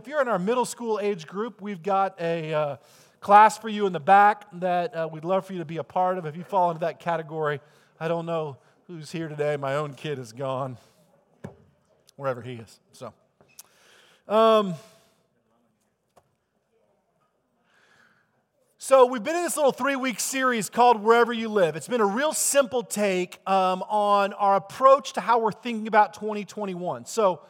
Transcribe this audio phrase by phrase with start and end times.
[0.00, 2.76] If you're in our middle school age group, we've got a uh,
[3.20, 5.84] class for you in the back that uh, we'd love for you to be a
[5.84, 6.24] part of.
[6.24, 7.60] If you fall into that category,
[8.00, 9.58] I don't know who's here today.
[9.58, 10.78] My own kid is gone,
[12.16, 12.80] wherever he is.
[12.92, 13.12] So,
[14.26, 14.72] um,
[18.78, 21.76] So, we've been in this little three week series called Wherever You Live.
[21.76, 26.14] It's been a real simple take um, on our approach to how we're thinking about
[26.14, 27.04] 2021.
[27.04, 27.42] So,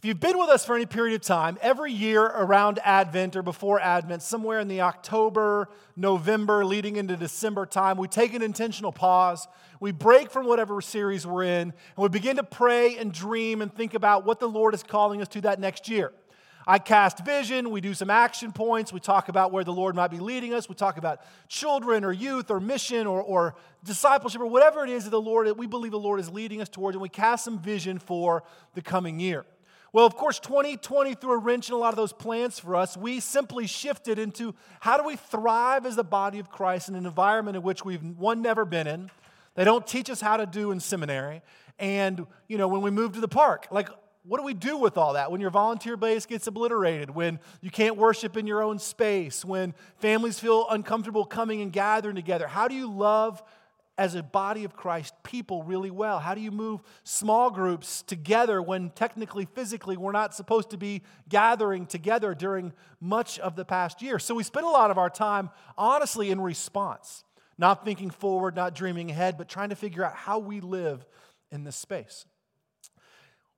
[0.00, 3.42] if you've been with us for any period of time, every year around Advent or
[3.42, 8.92] before Advent, somewhere in the October, November, leading into December time, we take an intentional
[8.92, 9.46] pause.
[9.78, 13.70] We break from whatever series we're in, and we begin to pray and dream and
[13.74, 16.14] think about what the Lord is calling us to that next year.
[16.66, 20.10] I cast vision, we do some action points, we talk about where the Lord might
[20.10, 24.46] be leading us, we talk about children or youth or mission or, or discipleship or
[24.46, 26.94] whatever it is that the Lord that we believe the Lord is leading us towards,
[26.94, 29.44] and we cast some vision for the coming year.
[29.92, 32.96] Well, of course, 2020 threw a wrench in a lot of those plans for us.
[32.96, 37.06] We simply shifted into how do we thrive as the body of Christ in an
[37.06, 39.10] environment in which we've, one, never been in.
[39.56, 41.42] They don't teach us how to do in seminary.
[41.78, 43.88] And, you know, when we move to the park, like,
[44.22, 47.70] what do we do with all that when your volunteer base gets obliterated, when you
[47.70, 52.46] can't worship in your own space, when families feel uncomfortable coming and gathering together?
[52.46, 53.42] How do you love
[53.98, 56.18] as a body of Christ people really well?
[56.20, 61.02] How do you move small groups together when technically, physically, we're not supposed to be
[61.28, 64.18] gathering together during much of the past year?
[64.18, 67.24] So we spend a lot of our time, honestly, in response,
[67.58, 71.04] not thinking forward, not dreaming ahead, but trying to figure out how we live
[71.50, 72.24] in this space.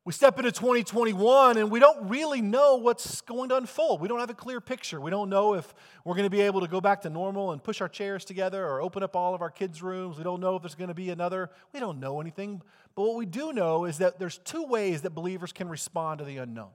[0.04, 4.00] We step into 2021 and we don't really know what's going to unfold.
[4.00, 5.00] We don't have a clear picture.
[5.00, 5.72] We don't know if
[6.04, 8.66] we're going to be able to go back to normal and push our chairs together
[8.66, 10.18] or open up all of our kids' rooms.
[10.18, 11.50] We don't know if there's going to be another.
[11.72, 12.62] We don't know anything.
[12.96, 16.24] But what we do know is that there's two ways that believers can respond to
[16.24, 16.70] the unknown.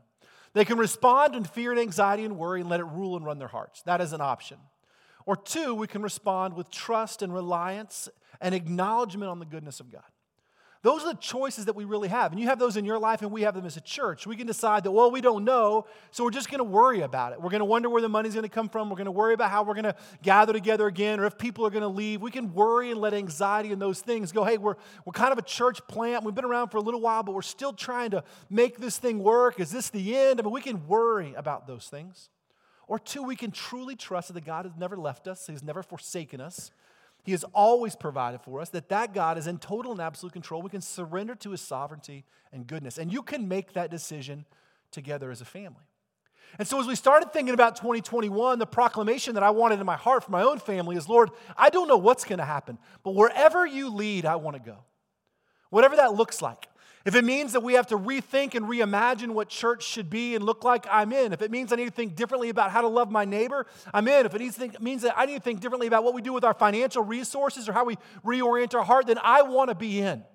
[0.53, 3.39] They can respond in fear and anxiety and worry and let it rule and run
[3.39, 3.81] their hearts.
[3.81, 4.57] That is an option.
[5.25, 8.07] Or two, we can respond with trust and reliance
[8.39, 10.03] and acknowledgement on the goodness of God.
[10.83, 12.31] Those are the choices that we really have.
[12.31, 14.27] And you have those in your life, and we have them as a church.
[14.27, 17.33] We can decide that, well, we don't know, so we're just going to worry about
[17.33, 17.41] it.
[17.41, 18.89] We're going to wonder where the money's going to come from.
[18.89, 21.65] We're going to worry about how we're going to gather together again, or if people
[21.65, 22.21] are going to leave.
[22.21, 25.37] We can worry and let anxiety and those things go, hey, we're, we're kind of
[25.37, 26.23] a church plant.
[26.23, 29.19] We've been around for a little while, but we're still trying to make this thing
[29.19, 29.59] work.
[29.59, 30.39] Is this the end?
[30.39, 32.29] I mean, we can worry about those things.
[32.87, 36.39] Or two, we can truly trust that God has never left us, He's never forsaken
[36.39, 36.71] us
[37.27, 40.61] he has always provided for us, that that God is in total and absolute control.
[40.61, 42.23] We can surrender to his sovereignty
[42.53, 42.97] and goodness.
[42.97, 44.45] And you can make that decision
[44.91, 45.83] together as a family.
[46.57, 49.97] And so, as we started thinking about 2021, the proclamation that I wanted in my
[49.97, 53.13] heart for my own family is Lord, I don't know what's going to happen, but
[53.13, 54.77] wherever you lead, I want to go.
[55.69, 56.69] Whatever that looks like.
[57.07, 60.43] If it means that we have to rethink and reimagine what church should be and
[60.43, 61.31] look like, I'm in.
[61.31, 64.09] If it means I need to think differently about how to love my neighbor, I'm
[64.09, 64.25] in.
[64.25, 66.53] If it means that I need to think differently about what we do with our
[66.53, 70.25] financial resources or how we reorient our heart, then I want to be in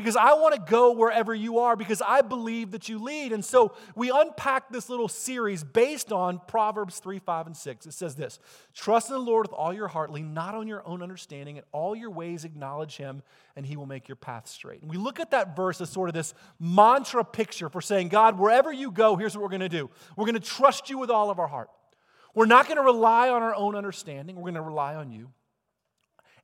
[0.00, 3.32] because I want to go wherever you are because I believe that you lead.
[3.32, 7.86] And so we unpack this little series based on Proverbs 3, 5, and 6.
[7.86, 8.38] It says this
[8.74, 11.58] Trust in the Lord with all your heart, lean not on your own understanding.
[11.58, 13.22] In all your ways, acknowledge him,
[13.56, 14.80] and he will make your path straight.
[14.80, 18.38] And we look at that verse as sort of this mantra picture for saying, God,
[18.38, 21.10] wherever you go, here's what we're going to do we're going to trust you with
[21.10, 21.68] all of our heart.
[22.34, 25.30] We're not going to rely on our own understanding, we're going to rely on you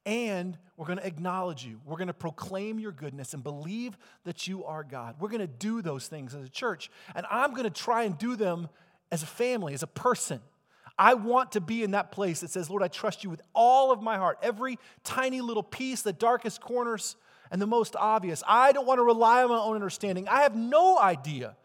[0.07, 1.81] and we're going to acknowledge you.
[1.85, 5.17] We're going to proclaim your goodness and believe that you are God.
[5.19, 8.17] We're going to do those things as a church, and I'm going to try and
[8.17, 8.69] do them
[9.11, 10.41] as a family, as a person.
[10.99, 13.93] I want to be in that place that says, Lord, I trust you with all
[13.93, 17.17] of my heart, every tiny little piece, the darkest corners,
[17.51, 18.43] and the most obvious.
[18.47, 20.29] I don't want to rely on my own understanding.
[20.29, 21.57] I have no idea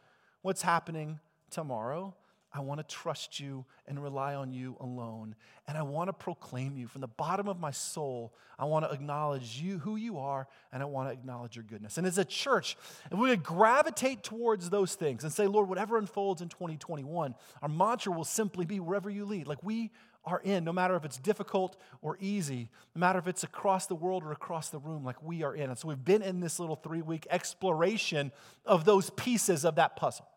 [0.42, 1.20] what's happening
[1.50, 2.16] tomorrow.
[2.54, 5.36] I want to trust you and rely on you alone.
[5.68, 8.34] And I want to proclaim you from the bottom of my soul.
[8.60, 11.98] I want to acknowledge you, who you are, and I want to acknowledge your goodness.
[11.98, 12.76] And as a church,
[13.10, 18.12] if we gravitate towards those things and say, Lord, whatever unfolds in 2021, our mantra
[18.12, 19.48] will simply be wherever you lead.
[19.48, 19.92] Like we
[20.26, 23.96] are in, no matter if it's difficult or easy, no matter if it's across the
[23.96, 25.70] world or across the room, like we are in.
[25.70, 28.32] And so we've been in this little three week exploration
[28.66, 30.28] of those pieces of that puzzle.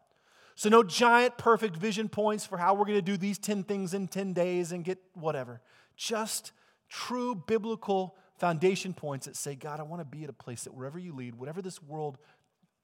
[0.56, 3.92] So, no giant perfect vision points for how we're going to do these 10 things
[3.92, 5.60] in 10 days and get whatever.
[5.96, 6.52] Just
[6.88, 10.74] true biblical foundation points that say, God, I want to be at a place that
[10.74, 12.18] wherever you lead, whatever this world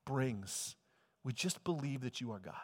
[0.05, 0.75] brings,
[1.23, 2.55] we just believe that you are God.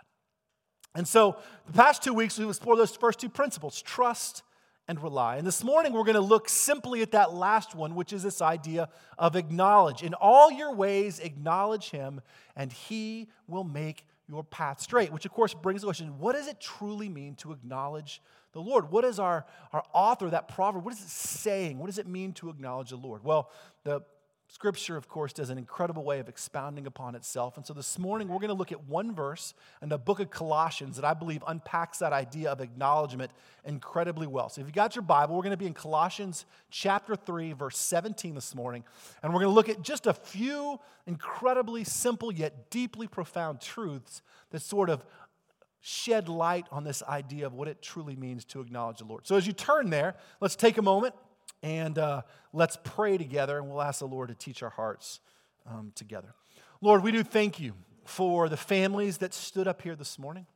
[0.94, 1.36] And so,
[1.66, 4.42] the past two weeks, we've explored those first two principles trust
[4.88, 5.36] and rely.
[5.36, 8.40] And this morning, we're going to look simply at that last one, which is this
[8.40, 8.88] idea
[9.18, 10.02] of acknowledge.
[10.02, 12.20] In all your ways, acknowledge Him,
[12.56, 16.48] and He will make your path straight, which of course brings the question what does
[16.48, 18.90] it truly mean to acknowledge the Lord?
[18.90, 21.78] What is our, our author, that proverb, what is it saying?
[21.78, 23.22] What does it mean to acknowledge the Lord?
[23.22, 23.50] Well,
[23.84, 24.00] the
[24.48, 27.56] Scripture, of course, does an incredible way of expounding upon itself.
[27.56, 30.30] And so this morning, we're going to look at one verse in the book of
[30.30, 33.32] Colossians that I believe unpacks that idea of acknowledgement
[33.64, 34.48] incredibly well.
[34.48, 37.76] So if you got your Bible, we're going to be in Colossians chapter 3, verse
[37.76, 38.84] 17 this morning.
[39.22, 44.22] And we're going to look at just a few incredibly simple yet deeply profound truths
[44.50, 45.04] that sort of
[45.80, 49.26] shed light on this idea of what it truly means to acknowledge the Lord.
[49.26, 51.14] So as you turn there, let's take a moment
[51.62, 52.22] and uh,
[52.52, 55.20] let's pray together, and we'll ask the Lord to teach our hearts
[55.68, 56.34] um, together.
[56.80, 57.74] Lord, we do thank you
[58.04, 60.46] for the families that stood up here this morning,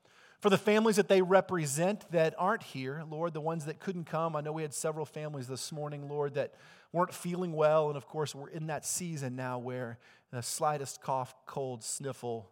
[0.41, 4.37] for the families that they represent that aren't here, Lord, the ones that couldn't come.
[4.37, 6.55] I know we had several families this morning, Lord, that
[6.93, 7.88] weren't feeling well.
[7.88, 9.99] And of course, we're in that season now where
[10.31, 12.50] the slightest cough, cold, sniffle,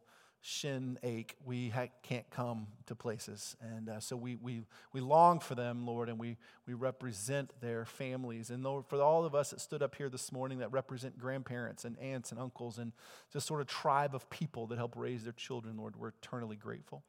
[0.49, 3.55] shin ache, we ha- can't come to places.
[3.61, 4.63] And uh, so we, we,
[4.93, 8.49] we long for them, Lord, and we, we represent their families.
[8.49, 11.85] And Lord, for all of us that stood up here this morning that represent grandparents
[11.85, 12.93] and aunts and uncles and
[13.31, 17.05] just sort of tribe of people that help raise their children, Lord, we're eternally grateful.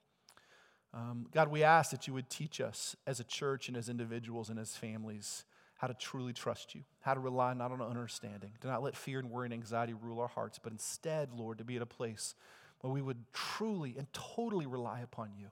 [0.94, 4.50] Um, God, we ask that you would teach us as a church and as individuals
[4.50, 5.45] and as families
[5.77, 9.18] how to truly trust you, how to rely not on understanding, to not let fear
[9.19, 12.35] and worry and anxiety rule our hearts, but instead, Lord, to be at a place
[12.81, 15.48] where we would truly and totally rely upon you,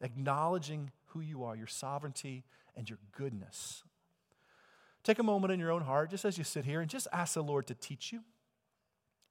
[0.00, 2.44] acknowledging who you are, your sovereignty,
[2.76, 3.82] and your goodness.
[5.02, 7.34] Take a moment in your own heart, just as you sit here, and just ask
[7.34, 8.20] the Lord to teach you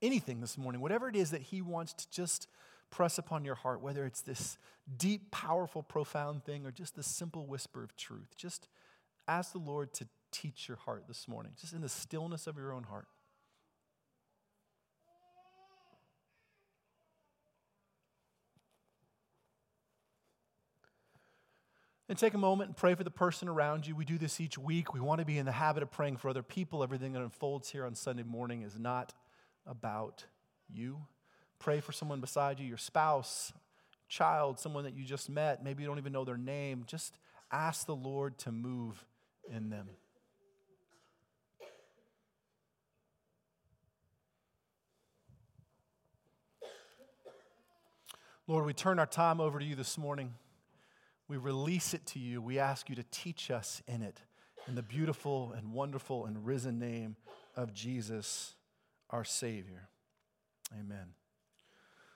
[0.00, 2.46] anything this morning, whatever it is that He wants to just
[2.90, 4.56] press upon your heart, whether it's this
[4.96, 8.36] deep, powerful, profound thing or just the simple whisper of truth.
[8.36, 8.68] Just
[9.26, 12.72] ask the Lord to teach your heart this morning, just in the stillness of your
[12.72, 13.06] own heart.
[22.06, 23.96] And take a moment and pray for the person around you.
[23.96, 24.92] We do this each week.
[24.92, 26.82] We want to be in the habit of praying for other people.
[26.82, 29.14] Everything that unfolds here on Sunday morning is not
[29.66, 30.26] about
[30.70, 30.98] you.
[31.58, 33.54] Pray for someone beside you, your spouse,
[34.06, 35.64] child, someone that you just met.
[35.64, 36.84] Maybe you don't even know their name.
[36.86, 37.16] Just
[37.50, 39.02] ask the Lord to move
[39.50, 39.88] in them.
[48.46, 50.34] Lord, we turn our time over to you this morning.
[51.28, 52.42] We release it to you.
[52.42, 54.20] We ask you to teach us in it
[54.68, 57.16] in the beautiful and wonderful and risen name
[57.56, 58.54] of Jesus,
[59.10, 59.88] our Savior.
[60.72, 61.14] Amen.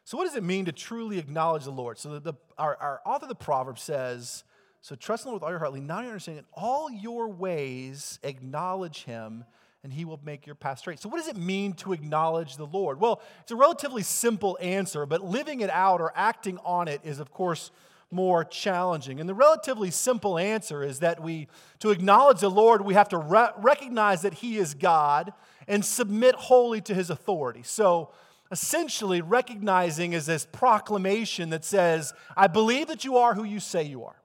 [0.04, 1.98] So, what does it mean to truly acknowledge the Lord?
[1.98, 4.44] So, the, the, our, our author of the proverb says,
[4.80, 6.44] So trust in the Lord with all your heart, lean not on your understanding.
[6.44, 9.44] In all your ways, acknowledge Him,
[9.84, 10.98] and He will make your path straight.
[10.98, 13.00] So, what does it mean to acknowledge the Lord?
[13.00, 17.20] Well, it's a relatively simple answer, but living it out or acting on it is,
[17.20, 17.70] of course,
[18.10, 19.20] more challenging?
[19.20, 21.48] And the relatively simple answer is that we,
[21.80, 25.32] to acknowledge the Lord, we have to re- recognize that He is God
[25.66, 27.62] and submit wholly to His authority.
[27.62, 28.10] So,
[28.50, 33.82] essentially, recognizing is this proclamation that says, I believe that you are who you say
[33.82, 34.16] you are.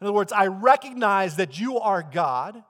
[0.00, 2.62] In other words, I recognize that you are God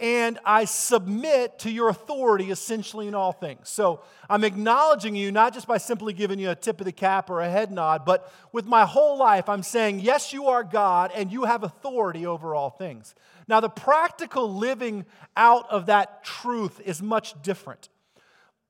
[0.00, 3.68] and I submit to your authority essentially in all things.
[3.68, 4.00] So
[4.30, 7.40] I'm acknowledging you not just by simply giving you a tip of the cap or
[7.40, 11.30] a head nod, but with my whole life, I'm saying, yes, you are God and
[11.30, 13.14] you have authority over all things.
[13.46, 15.04] Now, the practical living
[15.36, 17.90] out of that truth is much different.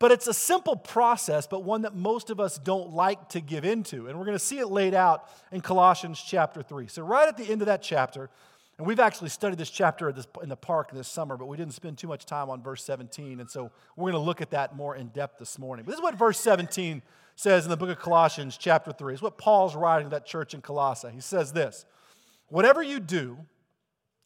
[0.00, 3.66] But it's a simple process, but one that most of us don't like to give
[3.66, 4.09] into.
[4.09, 6.87] And we're going to see it laid out in Colossians chapter 3.
[6.87, 8.31] So, right at the end of that chapter,
[8.81, 10.09] and we've actually studied this chapter
[10.43, 13.39] in the park this summer, but we didn't spend too much time on verse 17.
[13.39, 15.85] And so we're going to look at that more in depth this morning.
[15.85, 17.03] But this is what verse 17
[17.37, 19.13] says in the book of Colossians, chapter 3.
[19.13, 21.11] It's what Paul's writing to that church in Colossae.
[21.13, 21.85] He says this
[22.49, 23.37] Whatever you do,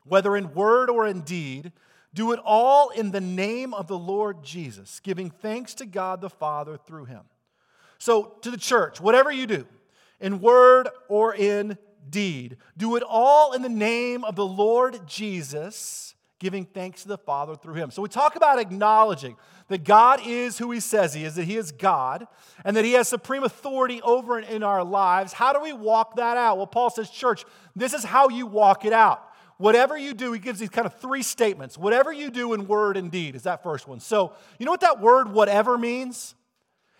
[0.05, 1.73] whether in word or in deed,
[2.15, 6.31] do it all in the name of the Lord Jesus, giving thanks to God the
[6.31, 7.23] Father through him.
[7.99, 9.67] So, to the church, whatever you do,
[10.21, 11.77] in word or in
[12.11, 12.57] deed.
[12.77, 17.57] Do it all in the name of the Lord Jesus, giving thanks to the Father
[17.57, 17.91] through him.
[17.91, 19.37] So we talk about acknowledging
[19.69, 22.27] that God is who he says he is, that he is God,
[22.65, 25.33] and that he has supreme authority over in our lives.
[25.33, 26.59] How do we walk that out?
[26.59, 27.45] Well, Paul says, church,
[27.75, 29.27] this is how you walk it out.
[29.57, 31.79] Whatever you do, he gives these kind of three statements.
[31.79, 34.01] Whatever you do in word and deed is that first one.
[34.01, 36.35] So, you know what that word whatever means?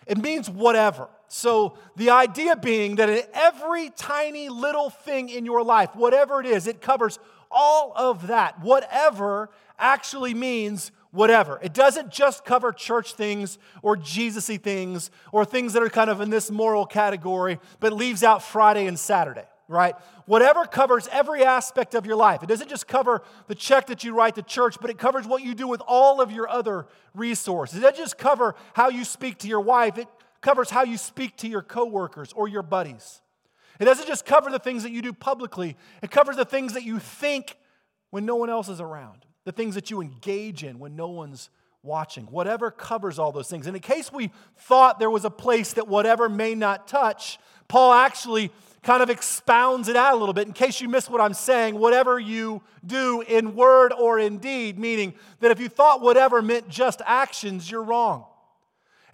[0.07, 1.09] It means whatever.
[1.35, 6.45] So, the idea being that in every tiny little thing in your life, whatever it
[6.45, 7.19] is, it covers
[7.51, 8.61] all of that.
[8.61, 11.59] Whatever actually means whatever.
[11.61, 16.09] It doesn't just cover church things or Jesus y things or things that are kind
[16.09, 19.95] of in this moral category, but leaves out Friday and Saturday, right?
[20.27, 22.43] Whatever covers every aspect of your life.
[22.43, 25.43] It doesn't just cover the check that you write to church, but it covers what
[25.43, 27.79] you do with all of your other resources.
[27.79, 30.07] It doesn't just cover how you speak to your wife, it
[30.45, 33.21] covers how you speak to your coworkers or your buddies.
[33.79, 36.83] It doesn't just cover the things that you do publicly, it covers the things that
[36.83, 37.57] you think
[38.11, 41.49] when no one else is around, the things that you engage in when no one's
[41.81, 42.25] watching.
[42.25, 43.65] Whatever covers all those things.
[43.65, 47.91] And in case we thought there was a place that whatever may not touch, Paul
[47.93, 48.51] actually
[48.83, 51.73] kind of expounds it out a little bit in case you miss what I'm saying.
[51.73, 56.69] Whatever you do in word or in deed, meaning that if you thought whatever meant
[56.69, 58.25] just actions, you're wrong.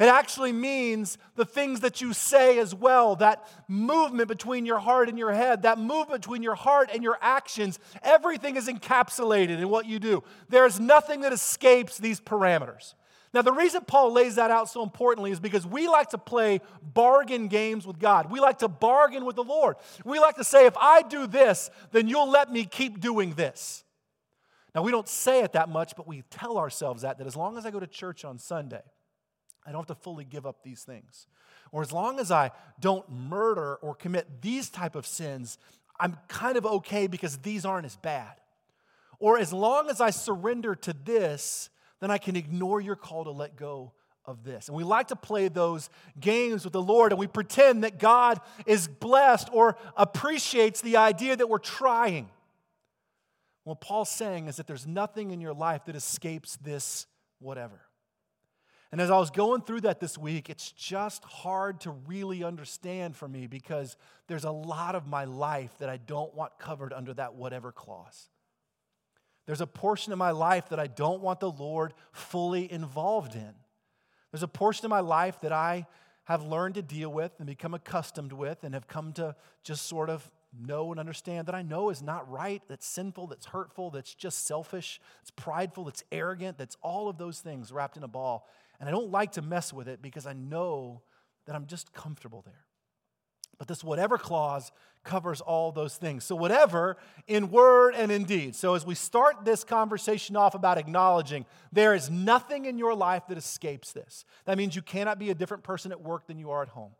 [0.01, 5.09] It actually means the things that you say as well, that movement between your heart
[5.09, 7.77] and your head, that movement between your heart and your actions.
[8.01, 10.23] Everything is encapsulated in what you do.
[10.49, 12.95] There's nothing that escapes these parameters.
[13.31, 16.61] Now, the reason Paul lays that out so importantly is because we like to play
[16.81, 18.31] bargain games with God.
[18.31, 19.75] We like to bargain with the Lord.
[20.03, 23.83] We like to say, if I do this, then you'll let me keep doing this.
[24.73, 27.55] Now, we don't say it that much, but we tell ourselves that, that as long
[27.59, 28.81] as I go to church on Sunday,
[29.65, 31.27] I don't have to fully give up these things.
[31.71, 35.57] Or as long as I don't murder or commit these type of sins,
[35.99, 38.33] I'm kind of okay because these aren't as bad.
[39.19, 43.31] Or as long as I surrender to this, then I can ignore your call to
[43.31, 43.93] let go
[44.25, 44.67] of this.
[44.67, 45.89] And we like to play those
[46.19, 51.35] games with the Lord and we pretend that God is blessed or appreciates the idea
[51.35, 52.29] that we're trying.
[53.63, 57.05] What Paul's saying is that there's nothing in your life that escapes this
[57.39, 57.79] whatever.
[58.91, 63.15] And as I was going through that this week, it's just hard to really understand
[63.15, 63.95] for me because
[64.27, 68.27] there's a lot of my life that I don't want covered under that whatever clause.
[69.45, 73.53] There's a portion of my life that I don't want the Lord fully involved in.
[74.31, 75.87] There's a portion of my life that I
[76.25, 80.09] have learned to deal with and become accustomed with and have come to just sort
[80.09, 84.13] of know and understand that I know is not right, that's sinful, that's hurtful, that's
[84.13, 88.47] just selfish, that's prideful, that's arrogant, that's all of those things wrapped in a ball.
[88.81, 91.03] And I don't like to mess with it because I know
[91.45, 92.65] that I'm just comfortable there.
[93.59, 94.71] But this whatever clause
[95.03, 96.23] covers all those things.
[96.23, 96.97] So, whatever
[97.27, 98.55] in word and in deed.
[98.55, 103.27] So, as we start this conversation off about acknowledging there is nothing in your life
[103.29, 106.49] that escapes this, that means you cannot be a different person at work than you
[106.49, 106.93] are at home.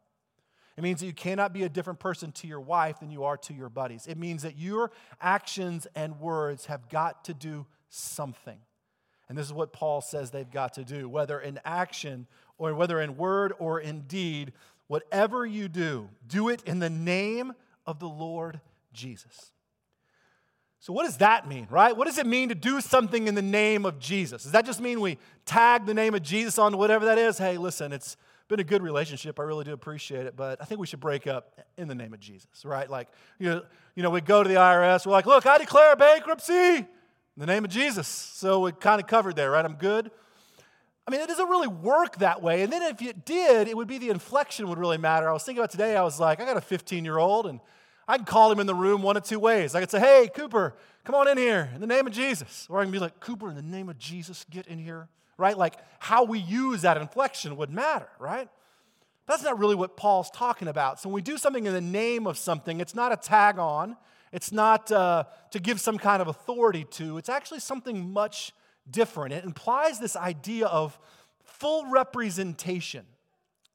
[0.78, 3.38] It means that you cannot be a different person to your wife than you are
[3.38, 4.06] to your buddies.
[4.06, 8.60] It means that your actions and words have got to do something.
[9.32, 13.00] And this is what Paul says they've got to do, whether in action or whether
[13.00, 14.52] in word or in deed,
[14.88, 17.54] whatever you do, do it in the name
[17.86, 18.60] of the Lord
[18.92, 19.54] Jesus.
[20.82, 21.96] So, what does that mean, right?
[21.96, 24.44] What does it mean to do something in the name of Jesus?
[24.44, 27.38] Does that just mean we tag the name of Jesus on whatever that is?
[27.38, 28.18] Hey, listen, it's
[28.50, 29.40] been a good relationship.
[29.40, 32.14] I really do appreciate it, but I think we should break up in the name
[32.14, 32.90] of Jesus, right?
[32.90, 33.08] Like,
[33.40, 33.62] you know,
[33.96, 36.86] you know we go to the IRS, we're like, look, I declare bankruptcy
[37.42, 38.08] the name of Jesus.
[38.08, 39.66] So it kind of covered there, right?
[39.66, 40.12] I'm good.
[41.08, 42.62] I mean, it doesn't really work that way.
[42.62, 45.28] And then if it did, it would be the inflection would really matter.
[45.28, 47.60] I was thinking about today, I was like, I got a 15 year old, and
[48.08, 49.74] I can call him in the room one of two ways.
[49.74, 52.68] I could say, hey, Cooper, come on in here in the name of Jesus.
[52.70, 55.58] Or I can be like, Cooper, in the name of Jesus, get in here, right?
[55.58, 58.50] Like how we use that inflection would matter, right?
[59.26, 61.00] That's not really what Paul's talking about.
[61.00, 63.98] So when we do something in the name of something, it's not a tag on,
[64.32, 68.54] it's not uh, to give some kind of authority to, it's actually something much
[68.90, 69.34] different.
[69.34, 70.98] It implies this idea of
[71.44, 73.06] full representation.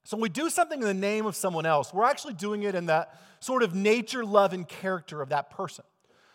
[0.03, 2.75] So when we do something in the name of someone else, we're actually doing it
[2.75, 5.83] in that sort of nature, love, and character of that person.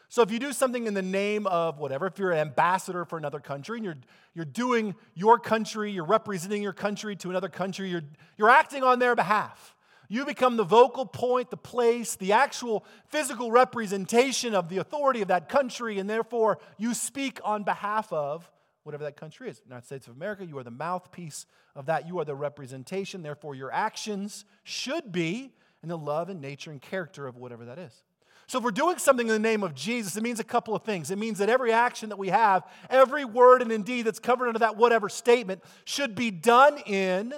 [0.09, 3.17] So if you do something in the name of whatever, if you're an ambassador for
[3.17, 3.97] another country and you're,
[4.35, 8.05] you're doing your country, you're representing your country to another country, you're,
[8.37, 9.75] you're acting on their behalf.
[10.13, 15.29] You become the vocal point, the place, the actual physical representation of the authority of
[15.29, 18.51] that country, and therefore you speak on behalf of
[18.83, 19.63] whatever that country is.
[19.65, 22.07] United States of America, you are the mouthpiece of that.
[22.07, 23.23] You are the representation.
[23.23, 27.79] Therefore, your actions should be in the love and nature and character of whatever that
[27.79, 28.05] is.
[28.49, 30.83] So, if we're doing something in the name of Jesus, it means a couple of
[30.83, 31.11] things.
[31.11, 34.59] It means that every action that we have, every word and indeed that's covered under
[34.59, 37.33] that whatever statement, should be done in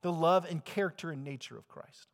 [0.00, 2.08] the love and character and nature of Christ.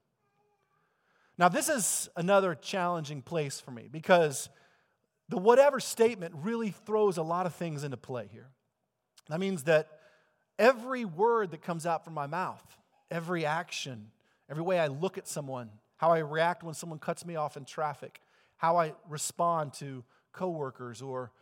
[1.41, 4.51] Now, this is another challenging place for me because
[5.31, 8.51] the whatever statement really throws a lot of things into play here.
[9.31, 9.89] That means that
[10.59, 12.63] every word that comes out from my mouth,
[13.11, 14.11] every action,
[14.51, 17.65] every way I look at someone, how I react when someone cuts me off in
[17.65, 18.21] traffic,
[18.59, 21.33] how I respond to coworkers or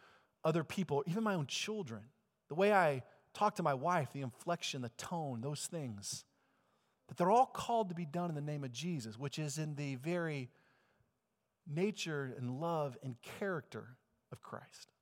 [0.45, 2.03] other people, even my own children,
[2.47, 3.03] the way I
[3.35, 6.25] talk to my wife, the inflection, the tone, those things,
[7.09, 9.75] that they're all called to be done in the name of Jesus, which is in
[9.75, 10.51] the very
[11.67, 13.97] nature and love and character
[14.31, 14.93] of Christ.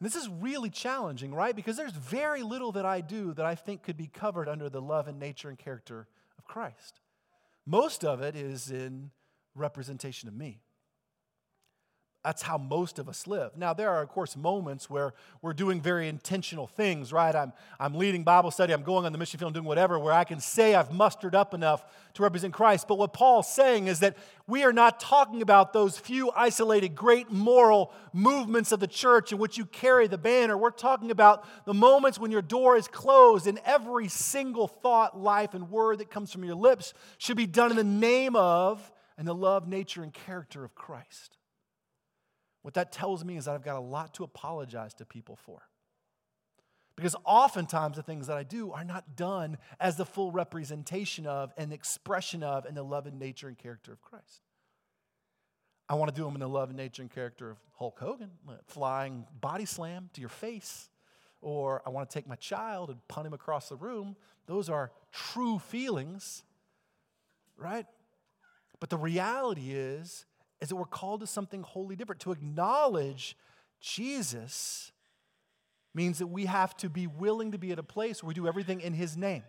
[0.00, 1.54] And this is really challenging, right?
[1.54, 4.80] Because there's very little that I do that I think could be covered under the
[4.80, 7.00] love and nature and character of Christ.
[7.66, 9.10] Most of it is in
[9.54, 10.60] representation of me.
[12.24, 13.56] That's how most of us live.
[13.56, 17.34] Now, there are, of course, moments where we're doing very intentional things, right?
[17.34, 20.12] I'm, I'm leading Bible study, I'm going on the mission field, I'm doing whatever, where
[20.12, 22.86] I can say I've mustered up enough to represent Christ.
[22.86, 27.32] But what Paul's saying is that we are not talking about those few isolated great
[27.32, 30.56] moral movements of the church in which you carry the banner.
[30.56, 35.54] We're talking about the moments when your door is closed and every single thought, life,
[35.54, 39.26] and word that comes from your lips should be done in the name of and
[39.26, 41.36] the love, nature, and character of Christ.
[42.62, 45.62] What that tells me is that I've got a lot to apologize to people for.
[46.94, 51.52] Because oftentimes the things that I do are not done as the full representation of
[51.56, 54.42] and expression of and the love and nature and character of Christ.
[55.88, 58.30] I want to do them in the love and nature and character of Hulk Hogan,
[58.66, 60.88] flying body slam to your face.
[61.40, 64.16] Or I want to take my child and punt him across the room.
[64.46, 66.44] Those are true feelings,
[67.56, 67.86] right?
[68.78, 70.24] But the reality is,
[70.62, 72.20] is that we're called to something wholly different.
[72.20, 73.36] To acknowledge
[73.80, 74.92] Jesus
[75.92, 78.46] means that we have to be willing to be at a place where we do
[78.46, 79.42] everything in His name.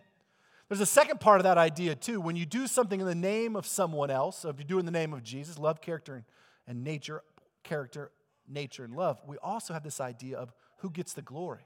[0.68, 2.20] There's a second part of that idea, too.
[2.20, 4.80] When you do something in the name of someone else, so if you do it
[4.80, 6.24] in the name of Jesus, love, character,
[6.66, 7.22] and nature,
[7.62, 8.10] character,
[8.48, 11.64] nature, and love, we also have this idea of who gets the glory.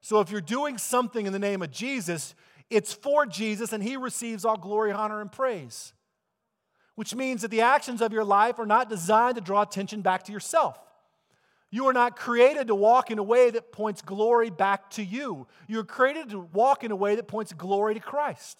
[0.00, 2.34] So if you're doing something in the name of Jesus,
[2.70, 5.92] it's for Jesus and he receives all glory, honor, and praise
[7.00, 10.22] which means that the actions of your life are not designed to draw attention back
[10.22, 10.78] to yourself.
[11.70, 15.46] You are not created to walk in a way that points glory back to you.
[15.66, 18.58] You're created to walk in a way that points glory to Christ.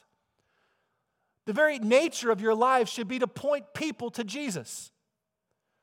[1.44, 4.90] The very nature of your life should be to point people to Jesus.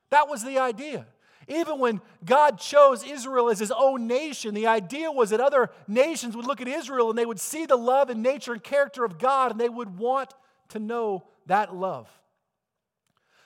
[0.10, 1.06] That was the idea.
[1.48, 6.36] Even when God chose Israel as his own nation, the idea was that other nations
[6.36, 9.20] would look at Israel and they would see the love and nature and character of
[9.20, 10.34] God and they would want
[10.70, 12.10] to know that love.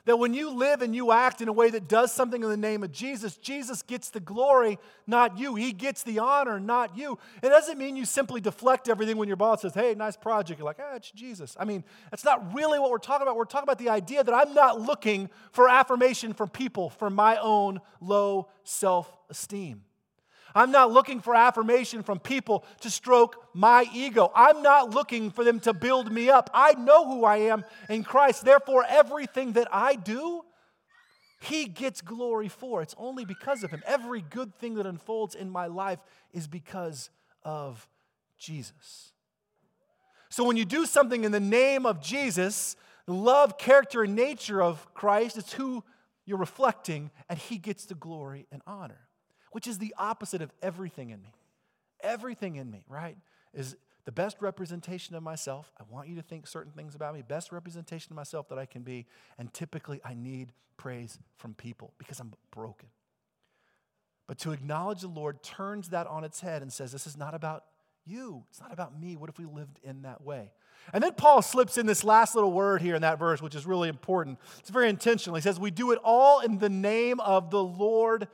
[0.05, 2.57] That when you live and you act in a way that does something in the
[2.57, 5.55] name of Jesus, Jesus gets the glory, not you.
[5.55, 7.19] He gets the honor, not you.
[7.43, 10.59] It doesn't mean you simply deflect everything when your boss says, hey, nice project.
[10.59, 11.55] You're like, ah, it's Jesus.
[11.59, 13.35] I mean, that's not really what we're talking about.
[13.35, 17.37] We're talking about the idea that I'm not looking for affirmation from people for my
[17.37, 19.83] own low self esteem.
[20.55, 24.31] I'm not looking for affirmation from people to stroke my ego.
[24.35, 26.49] I'm not looking for them to build me up.
[26.53, 28.43] I know who I am in Christ.
[28.43, 30.43] Therefore, everything that I do,
[31.41, 32.81] He gets glory for.
[32.81, 33.83] It's only because of Him.
[33.85, 35.99] Every good thing that unfolds in my life
[36.33, 37.09] is because
[37.43, 37.87] of
[38.37, 39.13] Jesus.
[40.29, 44.93] So when you do something in the name of Jesus, love, character, and nature of
[44.93, 45.83] Christ, it's who
[46.25, 49.07] you're reflecting, and He gets the glory and honor
[49.51, 51.33] which is the opposite of everything in me.
[52.01, 53.17] Everything in me, right,
[53.53, 55.71] is the best representation of myself.
[55.79, 58.65] I want you to think certain things about me, best representation of myself that I
[58.65, 59.05] can be.
[59.37, 62.89] And typically, I need praise from people because I'm broken.
[64.27, 67.35] But to acknowledge the Lord turns that on its head and says, This is not
[67.35, 67.65] about
[68.05, 68.43] you.
[68.49, 69.15] It's not about me.
[69.15, 70.51] What if we lived in that way?
[70.93, 73.67] And then Paul slips in this last little word here in that verse, which is
[73.67, 74.39] really important.
[74.59, 75.35] It's very intentional.
[75.35, 78.27] He says, We do it all in the name of the Lord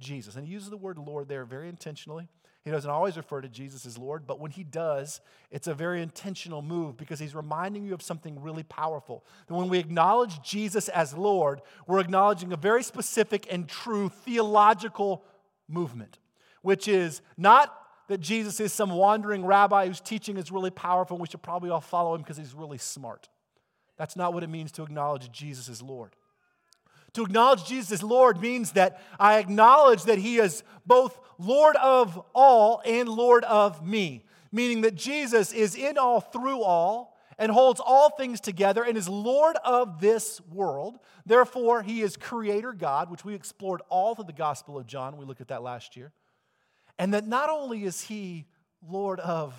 [0.00, 0.36] Jesus.
[0.36, 2.28] And he uses the word Lord there very intentionally.
[2.64, 6.02] He doesn't always refer to Jesus as Lord, but when he does, it's a very
[6.02, 9.24] intentional move because he's reminding you of something really powerful.
[9.46, 15.24] That when we acknowledge Jesus as Lord, we're acknowledging a very specific and true theological
[15.68, 16.18] movement,
[16.60, 17.74] which is not
[18.08, 21.70] that Jesus is some wandering rabbi whose teaching is really powerful and we should probably
[21.70, 23.28] all follow him because he's really smart.
[23.96, 26.16] That's not what it means to acknowledge Jesus as Lord.
[27.14, 32.22] To acknowledge Jesus as Lord means that I acknowledge that He is both Lord of
[32.34, 37.80] all and Lord of me, meaning that Jesus is in all, through all, and holds
[37.80, 40.98] all things together and is Lord of this world.
[41.24, 45.16] Therefore, He is Creator God, which we explored all through the Gospel of John.
[45.16, 46.12] We looked at that last year.
[46.98, 48.46] And that not only is He
[48.86, 49.54] Lord of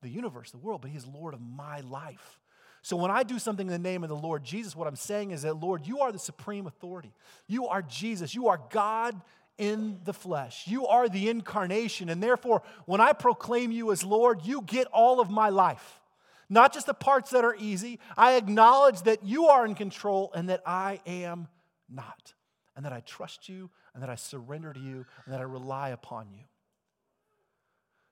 [0.00, 2.38] the universe, the world, but He is Lord of my life.
[2.82, 5.32] So when I do something in the name of the Lord Jesus, what I'm saying
[5.32, 7.12] is that, Lord, you are the supreme authority.
[7.46, 8.34] You are Jesus.
[8.34, 9.20] You are God
[9.58, 10.66] in the flesh.
[10.66, 12.08] You are the incarnation.
[12.08, 16.00] And therefore, when I proclaim you as Lord, you get all of my life.
[16.48, 17.98] Not just the parts that are easy.
[18.16, 21.48] I acknowledge that you are in control and that I am
[21.90, 22.32] not.
[22.76, 25.90] And that I trust you and that I surrender to you and that I rely
[25.90, 26.44] upon you.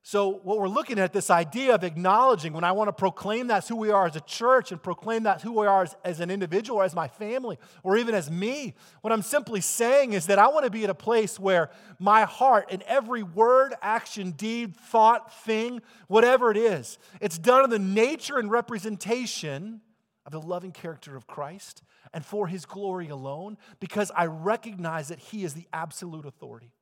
[0.08, 3.66] So, what we're looking at, this idea of acknowledging when I want to proclaim that's
[3.66, 6.30] who we are as a church and proclaim that's who we are as, as, an
[6.30, 10.38] individual or as my family or even as me, what I'm simply saying is that
[10.38, 14.76] I want to be at a place where my heart and every word, action, deed,
[14.76, 19.80] thought, thing, whatever it is, it's done in the nature and representation
[20.24, 21.82] of the loving character of Christ
[22.14, 26.75] and for his glory alone because I recognize that he is the absolute authority.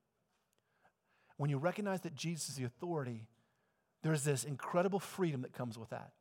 [1.37, 3.27] When you recognize that Jesus is the authority,
[4.03, 6.13] there's this incredible freedom that comes with that.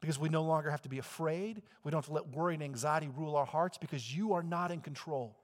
[0.00, 1.62] Because we no longer have to be afraid.
[1.82, 4.70] We don't have to let worry and anxiety rule our hearts because you are not
[4.70, 5.38] in control.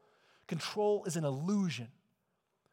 [0.46, 1.88] Control is an illusion.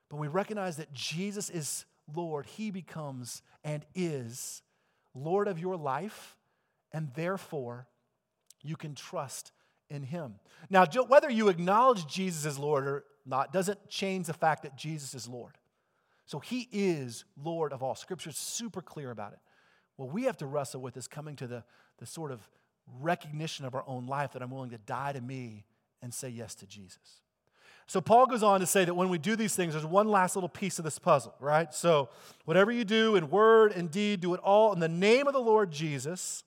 [0.09, 2.45] But we recognize that Jesus is Lord.
[2.45, 4.61] He becomes and is
[5.13, 6.37] Lord of your life,
[6.91, 7.87] and therefore
[8.61, 9.51] you can trust
[9.89, 10.35] in Him.
[10.69, 15.13] Now, whether you acknowledge Jesus as Lord or not doesn't change the fact that Jesus
[15.13, 15.57] is Lord.
[16.27, 17.95] So he is Lord of all.
[17.95, 19.39] Scripture's super clear about it.
[19.95, 21.63] What we have to wrestle with is coming to the,
[21.97, 22.41] the sort of
[22.99, 25.63] recognition of our own life that I'm willing to die to me
[26.01, 27.21] and say yes to Jesus.
[27.87, 30.35] So Paul goes on to say that when we do these things, there's one last
[30.35, 31.73] little piece of this puzzle, right?
[31.73, 32.09] So
[32.43, 35.39] whatever you do in word and deed, do it all in the name of the
[35.39, 36.43] Lord Jesus,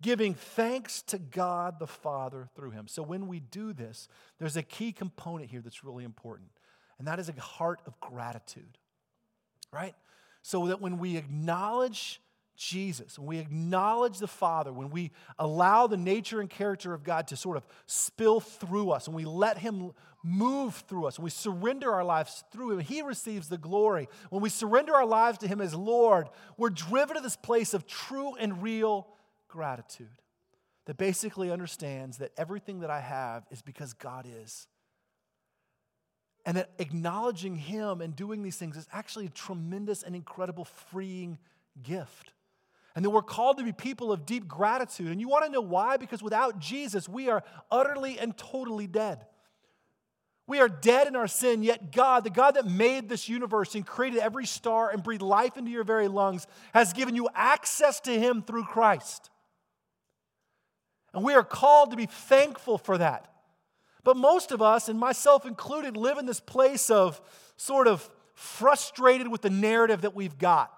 [0.00, 2.86] giving thanks to God the Father through him.
[2.86, 6.50] So when we do this, there's a key component here that's really important
[6.98, 8.78] and that is a heart of gratitude,
[9.72, 9.94] right?
[10.42, 12.20] So that when we acknowledge
[12.58, 17.28] Jesus, when we acknowledge the Father, when we allow the nature and character of God
[17.28, 19.92] to sort of spill through us, and we let Him
[20.24, 24.08] move through us, and we surrender our lives through Him, He receives the glory.
[24.30, 27.86] When we surrender our lives to Him as Lord, we're driven to this place of
[27.86, 29.06] true and real
[29.46, 30.08] gratitude
[30.86, 34.66] that basically understands that everything that I have is because God is.
[36.48, 41.36] And that acknowledging Him and doing these things is actually a tremendous and incredible freeing
[41.82, 42.32] gift.
[42.96, 45.08] And that we're called to be people of deep gratitude.
[45.08, 45.98] And you want to know why?
[45.98, 49.26] Because without Jesus, we are utterly and totally dead.
[50.46, 53.86] We are dead in our sin, yet God, the God that made this universe and
[53.86, 58.18] created every star and breathed life into your very lungs, has given you access to
[58.18, 59.28] Him through Christ.
[61.12, 63.30] And we are called to be thankful for that.
[64.08, 67.20] But most of us, and myself included, live in this place of
[67.58, 70.72] sort of frustrated with the narrative that we've got.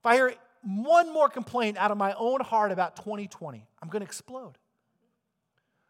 [0.00, 0.34] If I hear
[0.64, 4.58] one more complaint out of my own heart about 2020, I'm going to explode.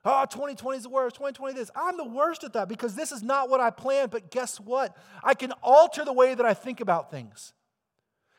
[0.05, 1.17] Oh, 2020 is the worst.
[1.17, 1.71] 2020 this.
[1.75, 4.11] I'm the worst at that because this is not what I planned.
[4.11, 4.95] But guess what?
[5.23, 7.55] I can alter the way that I think about things.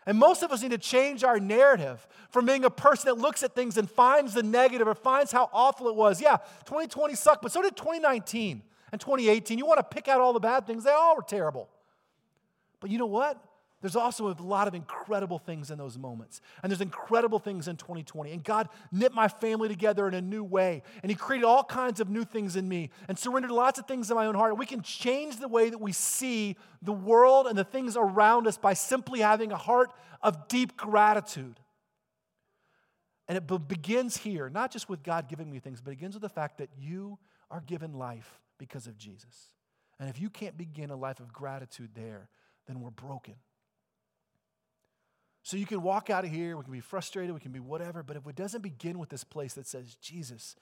[0.05, 3.41] And most of us need to change our narrative from being a person that looks
[3.41, 6.21] at things and finds the negative or finds how awful it was.
[6.21, 9.57] Yeah, 2020 sucked, but so did 2019 and 2018.
[9.57, 11.69] You want to pick out all the bad things, they all were terrible.
[12.79, 13.41] But you know what?
[13.81, 16.41] There's also a lot of incredible things in those moments.
[16.63, 18.31] And there's incredible things in 2020.
[18.31, 20.81] And God knit my family together in a new way.
[21.03, 24.09] And He created all kinds of new things in me and surrendered lots of things
[24.09, 24.57] in my own heart.
[24.57, 28.57] We can change the way that we see the world and the things around us
[28.57, 31.59] by simply having a heart of deep gratitude.
[33.27, 36.21] And it begins here, not just with God giving me things, but it begins with
[36.21, 37.17] the fact that you
[37.51, 39.49] are given life because of Jesus.
[39.99, 42.29] And if you can't begin a life of gratitude there,
[42.67, 43.35] then we're broken.
[45.45, 48.01] So you can walk out of here, we can be frustrated, we can be whatever,
[48.01, 50.55] but if it doesn't begin with this place that says, Jesus,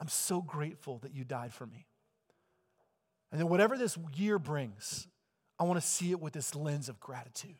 [0.00, 1.86] I'm so grateful that you died for me.
[3.30, 5.06] And then whatever this year brings,
[5.56, 7.54] I want to see it with this lens of gratitude.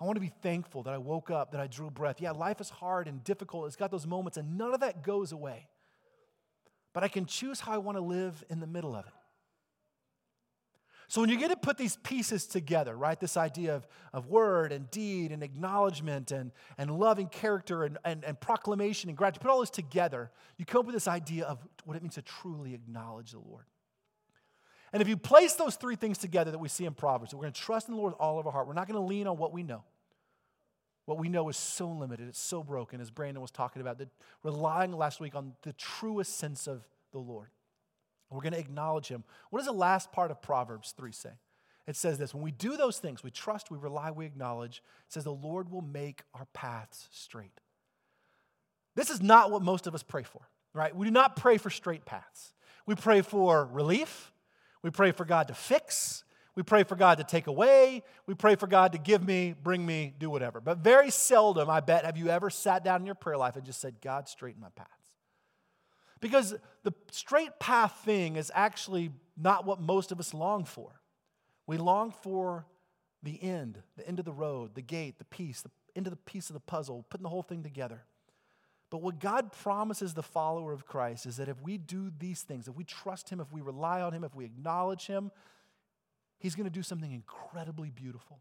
[0.00, 2.20] I want to be thankful that I woke up, that I drew breath.
[2.20, 3.68] Yeah, life is hard and difficult.
[3.68, 5.68] It's got those moments, and none of that goes away.
[6.92, 9.12] But I can choose how I want to live in the middle of it.
[11.10, 14.72] So when you get to put these pieces together, right, this idea of, of word
[14.72, 19.40] and deed and acknowledgement and, and love and character and, and, and proclamation and gratitude,
[19.40, 22.22] put all this together, you come up with this idea of what it means to
[22.22, 23.64] truly acknowledge the Lord.
[24.92, 27.54] And if you place those three things together that we see in Proverbs, we're going
[27.54, 28.66] to trust in the Lord with all of our heart.
[28.66, 29.84] We're not going to lean on what we know.
[31.06, 34.10] What we know is so limited, it's so broken, as Brandon was talking about, that
[34.42, 37.48] relying last week on the truest sense of the Lord.
[38.30, 39.24] We're going to acknowledge him.
[39.50, 41.30] What does the last part of Proverbs 3 say?
[41.86, 45.12] It says this when we do those things, we trust, we rely, we acknowledge, it
[45.12, 47.60] says the Lord will make our paths straight.
[48.94, 50.42] This is not what most of us pray for,
[50.74, 50.94] right?
[50.94, 52.52] We do not pray for straight paths.
[52.84, 54.32] We pray for relief,
[54.82, 58.56] we pray for God to fix, we pray for God to take away, we pray
[58.56, 60.60] for God to give me, bring me, do whatever.
[60.60, 63.64] But very seldom, I bet, have you ever sat down in your prayer life and
[63.64, 64.97] just said, God, straighten my path.
[66.20, 71.00] Because the straight path thing is actually not what most of us long for.
[71.66, 72.66] We long for
[73.22, 76.16] the end, the end of the road, the gate, the piece, the end of the
[76.16, 78.04] piece of the puzzle, putting the whole thing together.
[78.90, 82.68] But what God promises the follower of Christ is that if we do these things,
[82.68, 85.30] if we trust Him, if we rely on Him, if we acknowledge Him,
[86.38, 88.38] He's going to do something incredibly beautiful.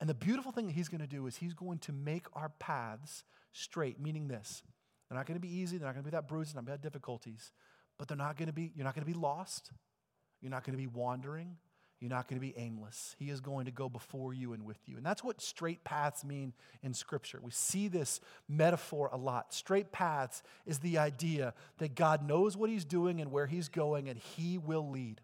[0.00, 2.50] And the beautiful thing that He's going to do is He's going to make our
[2.58, 4.62] paths straight, meaning this.
[5.08, 6.66] They're not going to be easy, they're not going to be that bruised, they're not
[6.66, 7.52] going to have difficulties,
[7.98, 9.70] but they're not going to be, you're not going to be lost,
[10.40, 11.56] you're not going to be wandering,
[12.00, 13.16] you're not going to be aimless.
[13.18, 14.98] He is going to go before you and with you.
[14.98, 17.40] And that's what straight paths mean in Scripture.
[17.42, 19.54] We see this metaphor a lot.
[19.54, 24.10] Straight paths is the idea that God knows what He's doing and where He's going,
[24.10, 25.22] and He will lead.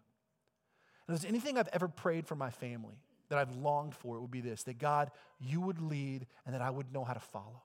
[1.07, 2.95] And if there's anything I've ever prayed for my family
[3.29, 6.61] that I've longed for, it would be this that God, you would lead and that
[6.61, 7.61] I would know how to follow.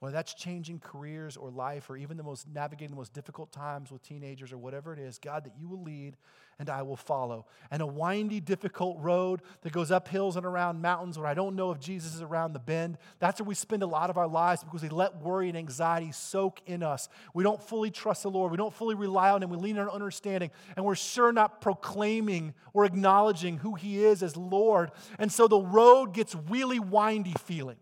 [0.00, 3.90] Whether that's changing careers or life or even the most navigating the most difficult times
[3.90, 6.16] with teenagers or whatever it is, God, that you will lead
[6.60, 7.46] and I will follow.
[7.70, 11.56] And a windy, difficult road that goes up hills and around mountains where I don't
[11.56, 14.28] know if Jesus is around the bend, that's where we spend a lot of our
[14.28, 17.08] lives because we let worry and anxiety soak in us.
[17.34, 18.52] We don't fully trust the Lord.
[18.52, 19.50] We don't fully rely on Him.
[19.50, 24.22] We lean on our understanding, and we're sure not proclaiming or acknowledging who He is
[24.22, 24.92] as Lord.
[25.18, 27.78] And so the road gets really windy feeling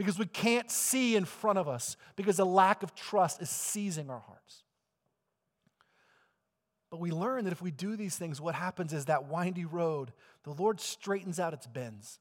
[0.00, 4.08] because we can't see in front of us because a lack of trust is seizing
[4.08, 4.62] our hearts.
[6.90, 10.14] But we learn that if we do these things, what happens is that windy road,
[10.44, 12.18] the Lord straightens out its bends.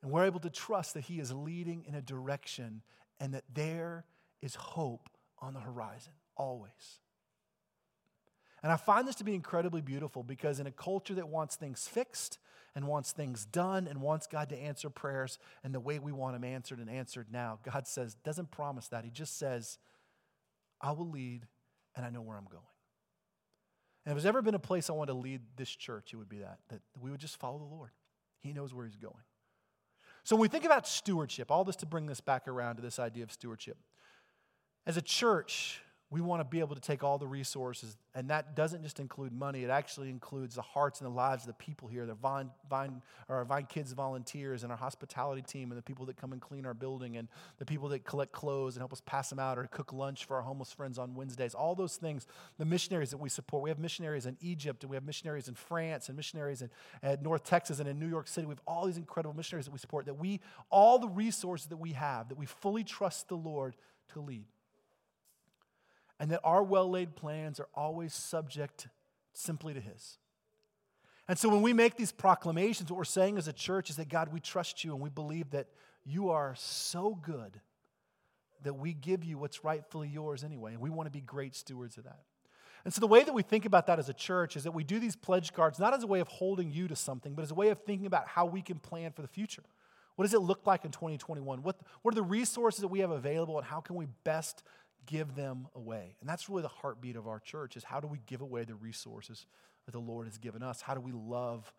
[0.00, 2.80] And we're able to trust that He is leading in a direction
[3.20, 4.06] and that there
[4.40, 7.00] is hope on the horizon, always.
[8.62, 11.86] And I find this to be incredibly beautiful because in a culture that wants things
[11.86, 12.38] fixed,
[12.74, 16.34] and wants things done and wants God to answer prayers and the way we want
[16.34, 17.58] them answered and answered now.
[17.62, 19.04] God says, doesn't promise that.
[19.04, 19.78] He just says,
[20.80, 21.46] I will lead
[21.94, 22.64] and I know where I'm going.
[24.04, 26.28] And if there's ever been a place I want to lead this church, it would
[26.28, 27.90] be that, that we would just follow the Lord.
[28.40, 29.14] He knows where He's going.
[30.24, 32.98] So when we think about stewardship, all this to bring this back around to this
[32.98, 33.76] idea of stewardship,
[34.86, 35.80] as a church,
[36.12, 39.32] we want to be able to take all the resources, and that doesn't just include
[39.32, 39.64] money.
[39.64, 43.00] It actually includes the hearts and the lives of the people here, the Vine, Vine,
[43.30, 46.66] our Vine Kids volunteers, and our hospitality team, and the people that come and clean
[46.66, 49.64] our building, and the people that collect clothes and help us pass them out, or
[49.68, 51.54] cook lunch for our homeless friends on Wednesdays.
[51.54, 52.26] All those things,
[52.58, 53.62] the missionaries that we support.
[53.62, 56.68] We have missionaries in Egypt, and we have missionaries in France, and missionaries in,
[57.02, 58.46] at North Texas, and in New York City.
[58.46, 60.04] We have all these incredible missionaries that we support.
[60.04, 63.76] That we, all the resources that we have, that we fully trust the Lord
[64.12, 64.44] to lead
[66.22, 68.86] and that our well laid plans are always subject
[69.32, 70.18] simply to His.
[71.26, 74.08] And so when we make these proclamations, what we're saying as a church is that
[74.08, 75.66] God, we trust you and we believe that
[76.04, 77.60] you are so good
[78.62, 80.74] that we give you what's rightfully yours anyway.
[80.74, 82.20] And we want to be great stewards of that.
[82.84, 84.84] And so the way that we think about that as a church is that we
[84.84, 87.50] do these pledge cards not as a way of holding you to something, but as
[87.50, 89.64] a way of thinking about how we can plan for the future.
[90.14, 91.62] What does it look like in 2021?
[91.62, 94.62] What, what are the resources that we have available and how can we best
[95.06, 96.16] give them away.
[96.20, 98.74] And that's really the heartbeat of our church is how do we give away the
[98.74, 99.46] resources
[99.86, 100.80] that the Lord has given us?
[100.80, 101.72] How do we love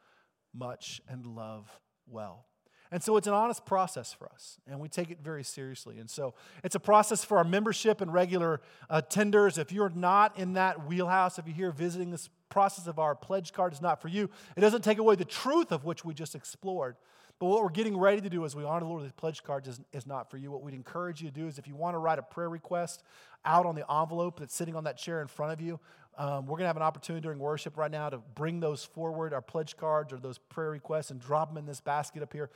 [0.54, 1.70] much and love
[2.08, 2.46] well?
[2.92, 5.98] And so it's an honest process for us, and we take it very seriously.
[5.98, 9.58] And so it's a process for our membership and regular attenders.
[9.58, 13.52] If you're not in that wheelhouse, if you're here visiting, this process of our pledge
[13.52, 14.30] card is not for you.
[14.56, 16.96] It doesn't take away the truth of which we just explored.
[17.40, 19.68] But what we're getting ready to do as we honor the Lord with pledge cards
[19.68, 20.52] is, is not for you.
[20.52, 23.04] What we'd encourage you to do is if you want to write a prayer request
[23.44, 25.80] out on the envelope that's sitting on that chair in front of you,
[26.18, 29.34] um, we're going to have an opportunity during worship right now to bring those forward,
[29.34, 32.50] our pledge cards or those prayer requests, and drop them in this basket up here.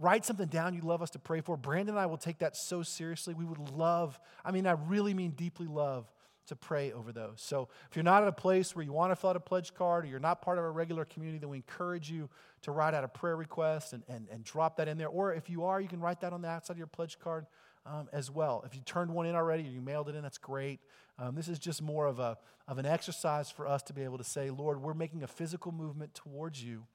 [0.00, 1.56] Write something down you'd love us to pray for.
[1.56, 3.32] Brandon and I will take that so seriously.
[3.32, 6.10] We would love, I mean, I really mean deeply love
[6.46, 7.36] to pray over those.
[7.36, 9.74] So if you're not at a place where you want to fill out a pledge
[9.74, 12.28] card or you're not part of a regular community, then we encourage you
[12.62, 15.08] to write out a prayer request and, and, and drop that in there.
[15.08, 17.46] Or if you are, you can write that on the outside of your pledge card
[17.86, 18.62] um, as well.
[18.66, 20.80] If you turned one in already or you mailed it in, that's great.
[21.18, 24.18] Um, this is just more of, a, of an exercise for us to be able
[24.18, 26.86] to say, Lord, we're making a physical movement towards you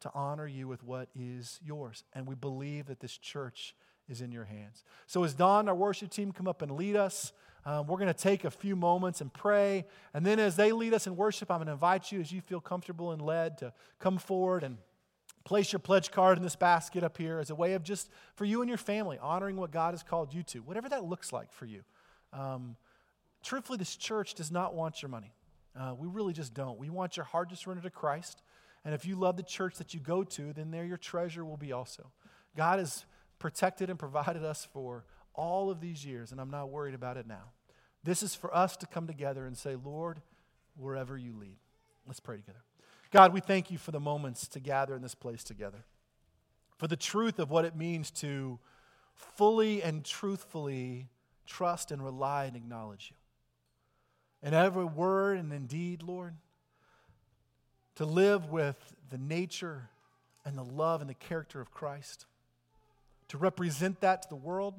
[0.00, 2.04] to honor you with what is yours.
[2.14, 3.74] And we believe that this church
[4.08, 4.82] is in your hands.
[5.06, 7.32] So as Don, our worship team, come up and lead us,
[7.64, 9.84] um, we're going to take a few moments and pray.
[10.14, 12.40] And then as they lead us in worship, I'm going to invite you, as you
[12.40, 14.78] feel comfortable and led, to come forward and
[15.44, 18.44] place your pledge card in this basket up here as a way of just for
[18.44, 21.52] you and your family honoring what God has called you to, whatever that looks like
[21.52, 21.82] for you.
[22.32, 22.76] Um,
[23.42, 25.32] truthfully, this church does not want your money.
[25.78, 26.78] Uh, we really just don't.
[26.78, 28.42] We want your heart to surrender to Christ.
[28.84, 31.56] And if you love the church that you go to, then there your treasure will
[31.56, 32.10] be also.
[32.56, 33.04] God has
[33.38, 37.26] protected and provided us for all of these years, and I'm not worried about it
[37.26, 37.52] now.
[38.02, 40.20] This is for us to come together and say, Lord,
[40.76, 41.56] wherever you lead.
[42.06, 42.62] Let's pray together.
[43.10, 45.84] God, we thank you for the moments to gather in this place together,
[46.78, 48.58] for the truth of what it means to
[49.14, 51.08] fully and truthfully
[51.46, 54.48] trust and rely and acknowledge you.
[54.48, 56.34] In every word and indeed, Lord,
[57.96, 59.90] to live with the nature
[60.44, 62.24] and the love and the character of Christ,
[63.28, 64.74] to represent that to the world,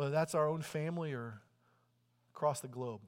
[0.00, 1.42] whether that's our own family or
[2.34, 3.02] across the globe,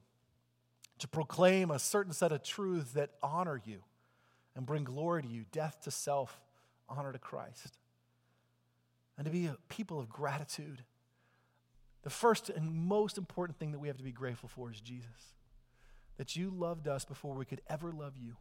[0.99, 3.79] to proclaim a certain set of truths that honor you
[4.55, 6.39] and bring glory to you, death to self,
[6.87, 7.79] honor to Christ,
[9.17, 10.83] and to be a people of gratitude.
[12.03, 15.33] The first and most important thing that we have to be grateful for is Jesus.
[16.17, 18.35] That you loved us before we could ever love you.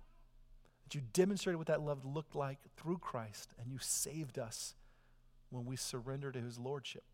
[0.84, 4.74] That you demonstrated what that love looked like through Christ, and you saved us
[5.48, 7.04] when we surrendered to his lordship.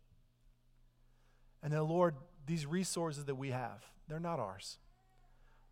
[1.61, 4.77] And then, Lord, these resources that we have, they're not ours.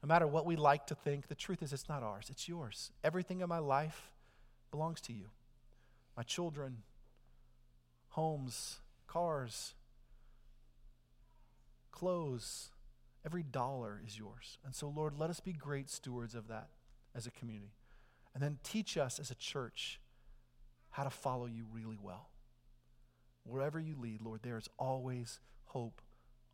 [0.04, 2.92] No matter what we like to think, the truth is it's not ours, it's yours.
[3.04, 4.12] Everything in my life
[4.72, 5.30] belongs to you.
[6.16, 6.78] My children,
[8.10, 9.74] homes, cars,
[11.92, 12.70] clothes,
[13.26, 14.60] every dollar is yours.
[14.66, 16.70] And so, Lord, let us be great stewards of that
[17.16, 17.74] as a community.
[18.34, 20.00] And then teach us as a church
[20.92, 22.30] how to follow you really well.
[23.44, 26.02] Wherever you lead, Lord, there is always hope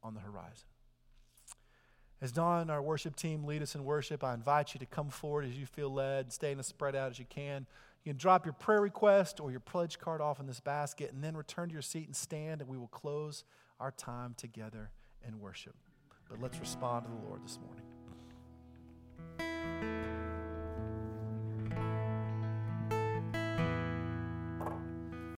[0.02, 0.68] on the horizon.
[2.22, 5.10] As Don and our worship team lead us in worship, I invite you to come
[5.10, 7.68] forward as you feel led, stay in as spread out as you can.
[8.04, 11.24] You can drop your prayer request or your pledge card off in this basket and
[11.24, 13.44] then return to your seat and stand, and we will close
[13.80, 14.92] our time together
[15.28, 15.76] in worship.
[16.30, 17.84] But let's respond to the Lord this morning.